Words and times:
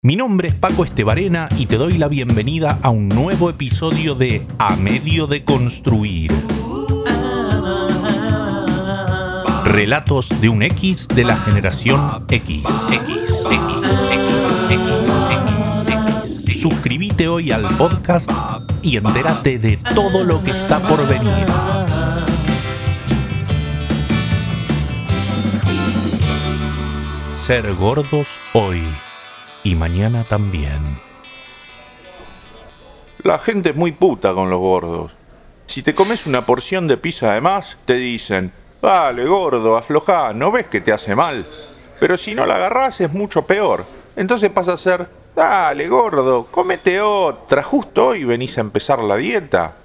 Mi 0.00 0.14
nombre 0.14 0.50
es 0.50 0.54
Paco 0.54 0.84
Estebarena 0.84 1.48
y 1.58 1.66
te 1.66 1.76
doy 1.76 1.98
la 1.98 2.06
bienvenida 2.06 2.78
a 2.82 2.90
un 2.90 3.08
nuevo 3.08 3.50
episodio 3.50 4.14
de 4.14 4.46
A 4.56 4.76
Medio 4.76 5.26
de 5.26 5.42
Construir. 5.42 6.30
Relatos 9.64 10.28
de 10.40 10.48
un 10.50 10.62
X 10.62 11.08
de 11.08 11.24
la 11.24 11.36
generación 11.36 12.24
X. 12.28 12.62
X, 12.92 13.44
X, 16.46 16.56
Suscríbete 16.56 17.26
hoy 17.26 17.50
al 17.50 17.66
podcast 17.76 18.30
y 18.82 18.98
entérate 18.98 19.58
de 19.58 19.78
todo 19.96 20.22
lo 20.22 20.44
que 20.44 20.52
está 20.52 20.78
por 20.78 21.08
venir. 21.08 21.44
Ser 27.34 27.74
gordos 27.74 28.40
hoy 28.52 28.84
y 29.62 29.74
mañana 29.74 30.24
también. 30.24 31.00
La 33.22 33.38
gente 33.38 33.70
es 33.70 33.76
muy 33.76 33.92
puta 33.92 34.32
con 34.32 34.50
los 34.50 34.60
gordos. 34.60 35.16
Si 35.66 35.82
te 35.82 35.94
comes 35.94 36.26
una 36.26 36.46
porción 36.46 36.86
de 36.86 36.96
pizza 36.96 37.34
de 37.34 37.40
más, 37.40 37.76
te 37.84 37.94
dicen, 37.94 38.52
vale 38.80 39.26
gordo, 39.26 39.76
aflojá, 39.76 40.32
no 40.32 40.50
ves 40.50 40.66
que 40.68 40.80
te 40.80 40.92
hace 40.92 41.14
mal. 41.14 41.44
Pero 42.00 42.16
si 42.16 42.34
no 42.34 42.46
la 42.46 42.56
agarrás 42.56 43.00
es 43.00 43.12
mucho 43.12 43.42
peor. 43.42 43.84
Entonces 44.16 44.50
pasa 44.50 44.74
a 44.74 44.76
ser, 44.76 45.08
dale 45.34 45.88
gordo, 45.88 46.46
cómete 46.50 47.00
otra, 47.00 47.62
justo 47.62 48.08
hoy 48.08 48.24
venís 48.24 48.56
a 48.58 48.62
empezar 48.62 49.02
la 49.02 49.16
dieta. 49.16 49.76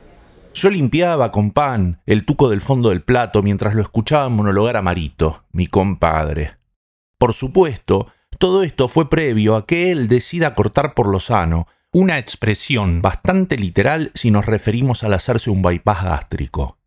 Yo 0.53 0.69
limpiaba 0.69 1.31
con 1.31 1.51
pan 1.51 1.99
el 2.05 2.25
tuco 2.25 2.49
del 2.49 2.61
fondo 2.61 2.89
del 2.89 3.01
plato 3.01 3.41
mientras 3.41 3.73
lo 3.73 3.81
escuchaba 3.81 4.29
monologar 4.29 4.77
a 4.77 4.83
Marito, 4.83 5.43
mi 5.51 5.65
compadre. 5.67 6.57
Por 7.17 7.33
supuesto, 7.33 8.07
todo 8.43 8.63
esto 8.63 8.89
fue 8.89 9.09
previo 9.09 9.55
a 9.55 9.65
que 9.65 9.89
él 9.89 10.09
decida 10.09 10.51
cortar 10.51 10.95
por 10.95 11.07
lo 11.07 11.21
sano, 11.21 11.65
una 11.93 12.19
expresión 12.19 13.01
bastante 13.01 13.55
literal 13.55 14.11
si 14.15 14.31
nos 14.31 14.45
referimos 14.45 15.05
al 15.05 15.13
hacerse 15.13 15.49
un 15.49 15.61
bypass 15.61 16.03
gástrico. 16.03 16.77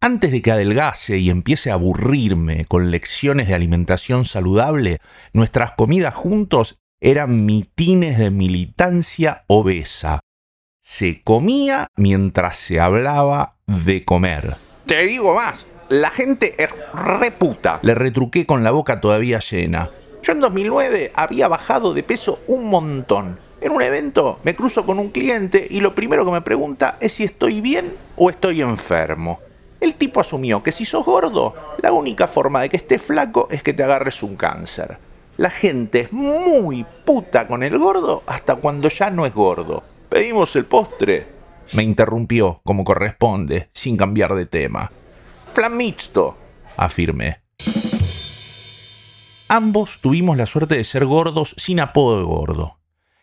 Antes 0.00 0.32
de 0.32 0.42
que 0.42 0.50
adelgase 0.50 1.18
y 1.18 1.30
empiece 1.30 1.70
a 1.70 1.74
aburrirme 1.74 2.64
con 2.64 2.90
lecciones 2.90 3.46
de 3.46 3.54
alimentación 3.54 4.24
saludable, 4.24 4.98
nuestras 5.32 5.74
comidas 5.74 6.16
juntos 6.16 6.80
eran 6.98 7.46
mitines 7.46 8.18
de 8.18 8.32
militancia 8.32 9.44
obesa. 9.46 10.18
Se 10.80 11.22
comía 11.22 11.86
mientras 11.94 12.56
se 12.56 12.80
hablaba 12.80 13.54
de 13.68 14.04
comer. 14.04 14.56
Te 14.84 15.06
digo 15.06 15.36
más, 15.36 15.68
la 15.90 16.10
gente 16.10 16.60
es 16.60 16.70
reputa. 16.92 17.78
Le 17.82 17.94
retruqué 17.94 18.46
con 18.46 18.64
la 18.64 18.72
boca 18.72 19.00
todavía 19.00 19.38
llena. 19.38 19.90
Yo 20.22 20.32
en 20.32 20.40
2009 20.40 21.12
había 21.14 21.48
bajado 21.48 21.94
de 21.94 22.02
peso 22.02 22.40
un 22.46 22.66
montón. 22.66 23.38
En 23.60 23.72
un 23.72 23.82
evento 23.82 24.38
me 24.44 24.54
cruzo 24.54 24.84
con 24.86 24.98
un 24.98 25.10
cliente 25.10 25.66
y 25.68 25.80
lo 25.80 25.94
primero 25.94 26.24
que 26.24 26.30
me 26.30 26.42
pregunta 26.42 26.96
es 27.00 27.12
si 27.12 27.24
estoy 27.24 27.60
bien 27.60 27.94
o 28.16 28.30
estoy 28.30 28.60
enfermo. 28.60 29.40
El 29.80 29.94
tipo 29.94 30.20
asumió 30.20 30.62
que 30.62 30.72
si 30.72 30.84
sos 30.84 31.04
gordo, 31.04 31.54
la 31.82 31.92
única 31.92 32.26
forma 32.26 32.62
de 32.62 32.68
que 32.68 32.76
estés 32.76 33.00
flaco 33.00 33.48
es 33.50 33.62
que 33.62 33.72
te 33.72 33.82
agarres 33.82 34.22
un 34.22 34.36
cáncer. 34.36 34.98
La 35.36 35.50
gente 35.50 36.00
es 36.00 36.12
muy 36.12 36.84
puta 37.04 37.46
con 37.46 37.62
el 37.62 37.78
gordo 37.78 38.24
hasta 38.26 38.56
cuando 38.56 38.88
ya 38.88 39.10
no 39.10 39.24
es 39.24 39.32
gordo. 39.32 39.84
Pedimos 40.08 40.56
el 40.56 40.64
postre. 40.64 41.26
Me 41.74 41.84
interrumpió, 41.84 42.60
como 42.64 42.82
corresponde, 42.82 43.68
sin 43.72 43.96
cambiar 43.96 44.34
de 44.34 44.46
tema. 44.46 44.90
Flan 45.52 45.76
mixto, 45.76 46.36
afirmé. 46.76 47.40
Ambos 49.50 50.00
tuvimos 50.02 50.36
la 50.36 50.44
suerte 50.44 50.76
de 50.76 50.84
ser 50.84 51.06
gordos 51.06 51.54
sin 51.56 51.80
apodo 51.80 52.18
de 52.18 52.24
gordo, 52.24 52.80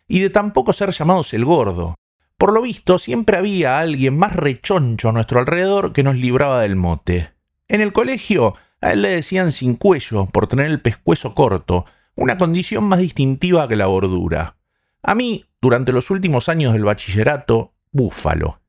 y 0.07 0.21
de 0.21 0.31
tampoco 0.31 0.73
ser 0.73 0.89
llamados 0.89 1.33
el 1.35 1.45
gordo. 1.45 1.93
Por 2.37 2.51
lo 2.51 2.63
visto, 2.63 2.97
siempre 2.97 3.37
había 3.37 3.79
alguien 3.79 4.17
más 4.17 4.35
rechoncho 4.35 5.09
a 5.09 5.11
nuestro 5.11 5.39
alrededor 5.39 5.93
que 5.93 6.01
nos 6.01 6.15
libraba 6.15 6.61
del 6.61 6.75
mote. 6.75 7.31
En 7.67 7.79
el 7.79 7.94
colegio, 7.94 8.55
a 8.81 8.94
él 8.94 9.03
le 9.03 9.09
decían 9.09 9.51
sin 9.51 9.75
cuello 9.75 10.25
por 10.25 10.47
tener 10.47 10.66
el 10.66 10.81
pescuezo 10.81 11.35
corto, 11.35 11.85
una 12.16 12.38
condición 12.38 12.85
más 12.85 13.00
distintiva 13.00 13.67
que 13.67 13.75
la 13.75 13.85
gordura. 13.85 14.57
A 15.03 15.13
mí, 15.13 15.45
durante 15.61 15.91
los 15.91 16.09
últimos 16.09 16.50
años 16.50 16.73
del 16.73 16.85
bachillerato, 16.85 17.73
búfalo. 17.91 18.61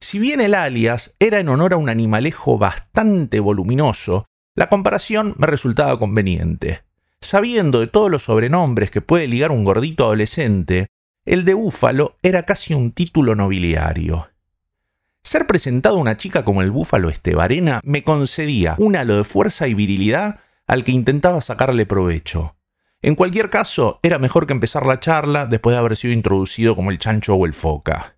Si 0.00 0.18
bien 0.18 0.40
el 0.40 0.54
alias 0.54 1.14
era 1.20 1.38
en 1.38 1.48
honor 1.48 1.72
a 1.72 1.76
un 1.76 1.88
animalejo 1.88 2.58
bastante 2.58 3.38
voluminoso, 3.38 4.26
la 4.54 4.68
comparación 4.68 5.34
me 5.38 5.46
resultaba 5.46 5.98
conveniente. 5.98 6.82
Sabiendo 7.20 7.80
de 7.80 7.86
todos 7.86 8.10
los 8.10 8.24
sobrenombres 8.24 8.90
que 8.90 9.00
puede 9.00 9.26
ligar 9.26 9.50
un 9.50 9.64
gordito 9.64 10.04
adolescente, 10.04 10.88
el 11.24 11.44
de 11.44 11.54
Búfalo 11.54 12.18
era 12.22 12.44
casi 12.44 12.74
un 12.74 12.92
título 12.92 13.34
nobiliario. 13.34 14.28
Ser 15.22 15.46
presentado 15.46 15.96
a 15.96 16.00
una 16.00 16.18
chica 16.18 16.44
como 16.44 16.60
el 16.60 16.70
Búfalo 16.70 17.08
Estebarena 17.08 17.80
me 17.82 18.04
concedía 18.04 18.74
un 18.78 18.94
halo 18.94 19.16
de 19.16 19.24
fuerza 19.24 19.66
y 19.66 19.74
virilidad 19.74 20.40
al 20.66 20.84
que 20.84 20.92
intentaba 20.92 21.40
sacarle 21.40 21.86
provecho. 21.86 22.56
En 23.00 23.14
cualquier 23.14 23.50
caso, 23.50 24.00
era 24.02 24.18
mejor 24.18 24.46
que 24.46 24.52
empezar 24.52 24.86
la 24.86 25.00
charla 25.00 25.46
después 25.46 25.74
de 25.74 25.80
haber 25.80 25.96
sido 25.96 26.12
introducido 26.12 26.76
como 26.76 26.90
el 26.90 26.98
chancho 26.98 27.34
o 27.34 27.46
el 27.46 27.54
foca. 27.54 28.16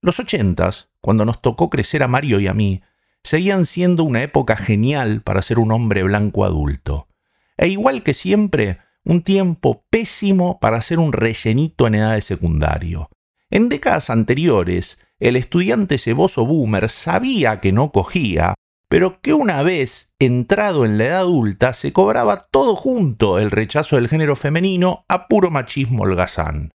Los 0.00 0.20
ochentas, 0.20 0.90
cuando 1.00 1.24
nos 1.24 1.42
tocó 1.42 1.70
crecer 1.70 2.02
a 2.02 2.08
Mario 2.08 2.40
y 2.40 2.46
a 2.46 2.54
mí, 2.54 2.82
seguían 3.24 3.66
siendo 3.66 4.04
una 4.04 4.22
época 4.22 4.56
genial 4.56 5.22
para 5.22 5.42
ser 5.42 5.58
un 5.58 5.72
hombre 5.72 6.02
blanco 6.02 6.44
adulto. 6.44 7.08
E 7.56 7.68
igual 7.68 8.02
que 8.02 8.14
siempre, 8.14 8.78
un 9.04 9.22
tiempo 9.22 9.84
pésimo 9.90 10.60
para 10.60 10.80
ser 10.80 10.98
un 10.98 11.12
rellenito 11.12 11.86
en 11.86 11.96
edad 11.96 12.14
de 12.14 12.22
secundario. 12.22 13.10
En 13.50 13.68
décadas 13.68 14.10
anteriores, 14.10 14.98
el 15.18 15.36
estudiante 15.36 15.98
ceboso 15.98 16.44
boomer 16.46 16.88
sabía 16.88 17.60
que 17.60 17.72
no 17.72 17.90
cogía, 17.90 18.54
pero 18.88 19.20
que 19.20 19.32
una 19.34 19.62
vez 19.62 20.14
entrado 20.18 20.84
en 20.84 20.98
la 20.98 21.06
edad 21.06 21.18
adulta 21.20 21.74
se 21.74 21.92
cobraba 21.92 22.48
todo 22.50 22.76
junto 22.76 23.38
el 23.38 23.50
rechazo 23.50 23.96
del 23.96 24.08
género 24.08 24.36
femenino 24.36 25.04
a 25.08 25.28
puro 25.28 25.50
machismo 25.50 26.04
holgazán. 26.04 26.70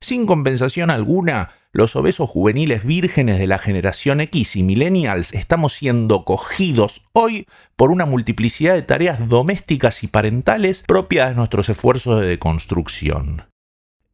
Sin 0.00 0.26
compensación 0.26 0.90
alguna, 0.90 1.50
los 1.74 1.96
obesos 1.96 2.30
juveniles 2.30 2.84
vírgenes 2.84 3.40
de 3.40 3.48
la 3.48 3.58
generación 3.58 4.20
X 4.20 4.54
y 4.54 4.62
millennials 4.62 5.34
estamos 5.34 5.72
siendo 5.72 6.24
cogidos 6.24 7.04
hoy 7.12 7.48
por 7.74 7.90
una 7.90 8.06
multiplicidad 8.06 8.74
de 8.74 8.82
tareas 8.82 9.28
domésticas 9.28 10.04
y 10.04 10.06
parentales 10.06 10.84
propias 10.86 11.30
de 11.30 11.34
nuestros 11.34 11.68
esfuerzos 11.68 12.20
de 12.20 12.28
deconstrucción. 12.28 13.48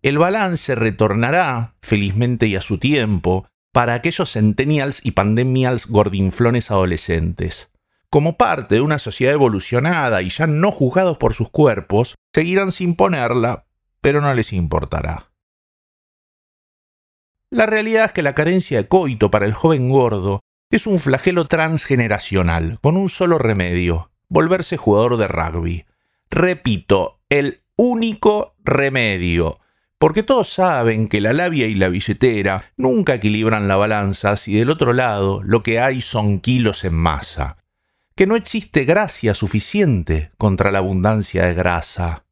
El 0.01 0.17
balance 0.17 0.75
retornará, 0.75 1.75
felizmente 1.83 2.47
y 2.47 2.57
a 2.57 2.63
su 2.63 2.79
tiempo, 2.79 3.47
para 3.73 3.93
aquellos 3.93 4.33
centennials 4.33 5.05
y 5.05 5.11
pandemials 5.11 5.87
gordinflones 5.87 6.71
adolescentes. 6.71 7.71
Como 8.09 8.39
parte 8.39 8.77
de 8.77 8.81
una 8.81 8.99
sociedad 8.99 9.35
evolucionada 9.35 10.23
y 10.23 10.31
ya 10.31 10.47
no 10.47 10.73
juzgados 10.73 11.19
por 11.19 11.35
sus 11.35 11.51
cuerpos, 11.51 12.15
seguirán 12.33 12.73
sin 12.73 12.97
ponerla, 12.97 13.67
pero 14.01 14.23
no 14.23 14.33
les 14.33 14.55
importará. 14.55 15.30
La 17.51 17.67
realidad 17.67 18.05
es 18.05 18.13
que 18.13 18.23
la 18.23 18.37
carencia 18.37 18.79
de 18.79 18.87
coito 18.87 19.33
para 19.33 19.45
el 19.45 19.55
joven 19.55 19.89
gordo 19.89 20.39
es 20.71 20.87
un 20.87 21.01
flagelo 21.01 21.49
transgeneracional, 21.49 22.79
con 22.81 22.97
un 22.97 23.09
solo 23.09 23.39
remedio, 23.39 24.13
volverse 24.29 24.77
jugador 24.77 25.17
de 25.17 25.27
rugby. 25.27 25.85
Repito, 26.31 27.19
el 27.29 27.65
único 27.75 28.55
remedio, 28.63 29.59
porque 29.99 30.23
todos 30.23 30.49
saben 30.49 31.09
que 31.09 31.21
la 31.21 31.33
labia 31.33 31.67
y 31.67 31.75
la 31.75 31.89
billetera 31.89 32.73
nunca 32.77 33.15
equilibran 33.15 33.67
la 33.67 33.75
balanza 33.75 34.37
si 34.37 34.55
del 34.55 34.71
otro 34.71 34.93
lado 34.93 35.43
lo 35.43 35.65
que 35.65 35.81
hay 35.81 36.01
son 36.01 36.39
kilos 36.39 36.85
en 36.85 36.95
masa, 36.95 37.57
que 38.15 38.29
no 38.29 38.37
existe 38.37 38.85
gracia 38.85 39.35
suficiente 39.35 40.31
contra 40.39 40.71
la 40.71 40.79
abundancia 40.79 41.47
de 41.47 41.55
grasa, 41.55 42.25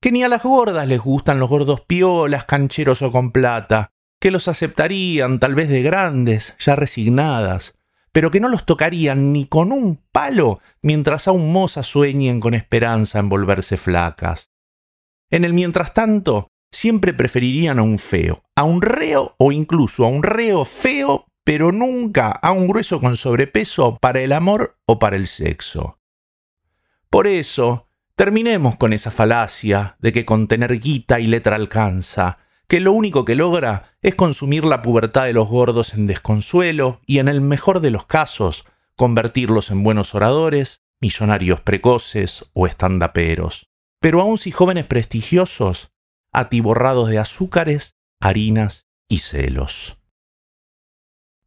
que 0.00 0.12
ni 0.12 0.22
a 0.22 0.28
las 0.28 0.42
gordas 0.42 0.86
les 0.86 1.00
gustan 1.00 1.40
los 1.40 1.48
gordos 1.48 1.80
piolas, 1.80 2.44
cancheros 2.44 3.00
o 3.00 3.10
con 3.10 3.32
plata, 3.32 3.90
que 4.26 4.32
los 4.32 4.48
aceptarían 4.48 5.38
tal 5.38 5.54
vez 5.54 5.68
de 5.68 5.82
grandes, 5.82 6.56
ya 6.58 6.74
resignadas, 6.74 7.78
pero 8.10 8.32
que 8.32 8.40
no 8.40 8.48
los 8.48 8.66
tocarían 8.66 9.32
ni 9.32 9.46
con 9.46 9.70
un 9.70 10.02
palo 10.10 10.58
mientras 10.82 11.28
aún 11.28 11.52
mozas 11.52 11.86
sueñen 11.86 12.40
con 12.40 12.52
esperanza 12.52 13.20
en 13.20 13.28
volverse 13.28 13.76
flacas. 13.76 14.50
En 15.30 15.44
el 15.44 15.52
mientras 15.52 15.94
tanto, 15.94 16.48
siempre 16.72 17.14
preferirían 17.14 17.78
a 17.78 17.84
un 17.84 18.00
feo, 18.00 18.42
a 18.56 18.64
un 18.64 18.82
reo 18.82 19.36
o 19.38 19.52
incluso 19.52 20.04
a 20.04 20.08
un 20.08 20.24
reo 20.24 20.64
feo, 20.64 21.26
pero 21.44 21.70
nunca 21.70 22.32
a 22.32 22.50
un 22.50 22.66
grueso 22.66 22.98
con 22.98 23.16
sobrepeso 23.16 23.96
para 24.00 24.22
el 24.22 24.32
amor 24.32 24.76
o 24.86 24.98
para 24.98 25.14
el 25.14 25.28
sexo. 25.28 26.00
Por 27.10 27.28
eso, 27.28 27.90
terminemos 28.16 28.74
con 28.74 28.92
esa 28.92 29.12
falacia 29.12 29.94
de 30.00 30.12
que 30.12 30.24
con 30.24 30.48
tener 30.48 30.80
guita 30.80 31.20
y 31.20 31.28
letra 31.28 31.54
alcanza, 31.54 32.40
que 32.68 32.80
lo 32.80 32.92
único 32.92 33.24
que 33.24 33.34
logra 33.34 33.96
es 34.02 34.14
consumir 34.14 34.64
la 34.64 34.82
pubertad 34.82 35.26
de 35.26 35.32
los 35.32 35.48
gordos 35.48 35.94
en 35.94 36.06
desconsuelo 36.06 37.00
y 37.06 37.18
en 37.18 37.28
el 37.28 37.40
mejor 37.40 37.80
de 37.80 37.90
los 37.90 38.06
casos, 38.06 38.66
convertirlos 38.96 39.70
en 39.70 39.82
buenos 39.82 40.14
oradores, 40.14 40.82
millonarios 41.00 41.60
precoces 41.60 42.46
o 42.52 42.66
estandaperos. 42.66 43.68
pero 43.98 44.20
aun 44.20 44.38
si 44.38 44.52
jóvenes 44.52 44.86
prestigiosos, 44.86 45.90
atiborrados 46.32 47.08
de 47.08 47.18
azúcares, 47.18 47.96
harinas 48.20 48.86
y 49.08 49.18
celos. 49.18 49.98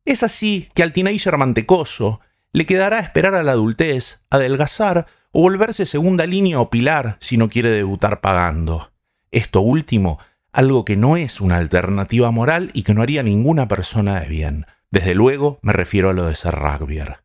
Es 0.03 0.23
así 0.23 0.69
que 0.73 0.83
al 0.83 0.91
teenager 0.91 1.37
mantecoso 1.37 2.19
le 2.51 2.65
quedará 2.65 2.99
esperar 2.99 3.35
a 3.35 3.43
la 3.43 3.51
adultez, 3.51 4.23
adelgazar 4.29 5.05
o 5.31 5.41
volverse 5.41 5.85
segunda 5.85 6.25
línea 6.25 6.59
o 6.59 6.69
pilar 6.69 7.17
si 7.19 7.37
no 7.37 7.49
quiere 7.49 7.69
debutar 7.69 8.19
pagando. 8.19 8.91
Esto 9.31 9.61
último, 9.61 10.19
algo 10.51 10.85
que 10.85 10.95
no 10.95 11.17
es 11.17 11.41
una 11.41 11.57
alternativa 11.57 12.31
moral 12.31 12.71
y 12.73 12.83
que 12.83 12.93
no 12.93 13.01
haría 13.01 13.23
ninguna 13.23 13.67
persona 13.67 14.19
de 14.19 14.27
bien. 14.27 14.65
Desde 14.91 15.13
luego 15.15 15.59
me 15.61 15.73
refiero 15.73 16.09
a 16.09 16.13
lo 16.13 16.25
de 16.25 16.35
ser 16.35 16.55
rugbyer. 16.55 17.17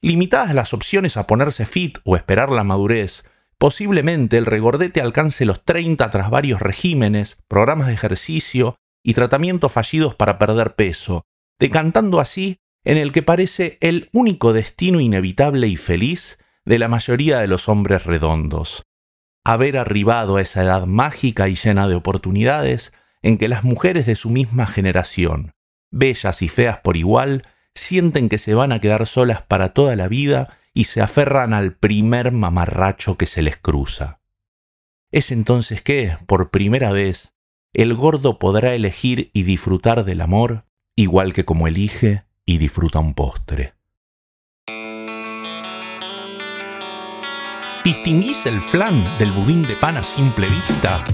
Limitadas 0.00 0.54
las 0.54 0.74
opciones 0.74 1.16
a 1.16 1.26
ponerse 1.26 1.66
fit 1.66 1.98
o 2.04 2.16
esperar 2.16 2.50
la 2.50 2.64
madurez, 2.64 3.24
posiblemente 3.58 4.36
el 4.36 4.46
regordete 4.46 5.00
alcance 5.00 5.44
los 5.44 5.64
30 5.64 6.10
tras 6.10 6.30
varios 6.30 6.60
regímenes, 6.60 7.42
programas 7.48 7.86
de 7.88 7.94
ejercicio 7.94 8.76
y 9.02 9.14
tratamientos 9.14 9.72
fallidos 9.72 10.14
para 10.14 10.38
perder 10.38 10.74
peso, 10.74 11.24
decantando 11.58 12.20
así 12.20 12.58
en 12.84 12.98
el 12.98 13.12
que 13.12 13.22
parece 13.22 13.78
el 13.80 14.10
único 14.12 14.52
destino 14.52 15.00
inevitable 15.00 15.68
y 15.68 15.76
feliz 15.76 16.38
de 16.64 16.78
la 16.78 16.88
mayoría 16.88 17.38
de 17.38 17.46
los 17.46 17.68
hombres 17.68 18.04
redondos. 18.04 18.84
Haber 19.48 19.78
arribado 19.78 20.38
a 20.38 20.42
esa 20.42 20.64
edad 20.64 20.86
mágica 20.86 21.48
y 21.48 21.54
llena 21.54 21.86
de 21.86 21.94
oportunidades 21.94 22.92
en 23.22 23.38
que 23.38 23.46
las 23.46 23.62
mujeres 23.62 24.04
de 24.04 24.16
su 24.16 24.28
misma 24.28 24.66
generación, 24.66 25.54
bellas 25.92 26.42
y 26.42 26.48
feas 26.48 26.80
por 26.80 26.96
igual, 26.96 27.44
sienten 27.72 28.28
que 28.28 28.38
se 28.38 28.54
van 28.54 28.72
a 28.72 28.80
quedar 28.80 29.06
solas 29.06 29.42
para 29.42 29.68
toda 29.68 29.94
la 29.94 30.08
vida 30.08 30.52
y 30.74 30.84
se 30.84 31.00
aferran 31.00 31.54
al 31.54 31.74
primer 31.76 32.32
mamarracho 32.32 33.16
que 33.16 33.26
se 33.26 33.40
les 33.40 33.56
cruza. 33.56 34.18
Es 35.12 35.30
entonces 35.30 35.80
que, 35.80 36.18
por 36.26 36.50
primera 36.50 36.90
vez, 36.90 37.32
el 37.72 37.94
gordo 37.94 38.40
podrá 38.40 38.74
elegir 38.74 39.30
y 39.32 39.44
disfrutar 39.44 40.04
del 40.04 40.22
amor 40.22 40.64
igual 40.96 41.32
que 41.32 41.44
como 41.44 41.68
elige 41.68 42.24
y 42.44 42.58
disfruta 42.58 42.98
un 42.98 43.14
postre. 43.14 43.75
¿Distinguís 47.86 48.46
el 48.46 48.60
flan 48.60 49.16
del 49.16 49.30
budín 49.30 49.62
de 49.62 49.76
pan 49.76 49.96
a 49.96 50.02
simple 50.02 50.48
vista? 50.48 51.04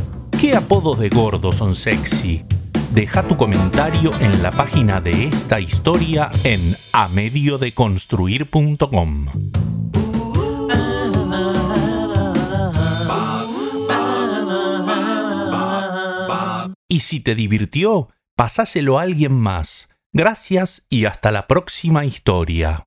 ¿Qué 0.40 0.56
apodos 0.56 0.98
de 0.98 1.10
gordo 1.10 1.52
son 1.52 1.74
sexy? 1.74 2.46
Deja 2.94 3.28
tu 3.28 3.36
comentario 3.36 4.10
en 4.20 4.42
la 4.42 4.52
página 4.52 5.02
de 5.02 5.26
esta 5.26 5.60
historia 5.60 6.30
en 6.44 6.60
amediodeconstruir.com. 6.94 9.26
Y 16.88 17.00
si 17.00 17.20
te 17.20 17.34
divirtió, 17.34 18.08
pasáselo 18.34 18.98
a 18.98 19.02
alguien 19.02 19.38
más. 19.38 19.90
Gracias 20.14 20.86
y 20.88 21.04
hasta 21.04 21.32
la 21.32 21.46
próxima 21.46 22.06
historia. 22.06 22.86